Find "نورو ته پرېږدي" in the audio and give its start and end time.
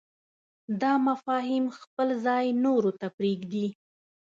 2.63-3.67